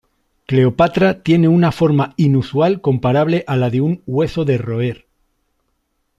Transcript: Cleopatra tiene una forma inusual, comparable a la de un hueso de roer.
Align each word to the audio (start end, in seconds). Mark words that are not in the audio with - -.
Cleopatra 0.47 1.21
tiene 1.21 1.47
una 1.47 1.71
forma 1.71 2.15
inusual, 2.17 2.81
comparable 2.81 3.43
a 3.45 3.55
la 3.55 3.69
de 3.69 3.81
un 3.81 4.01
hueso 4.07 4.45
de 4.45 4.57
roer. 4.57 5.05